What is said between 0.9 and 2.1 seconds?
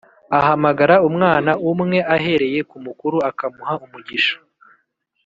umwana umwumwe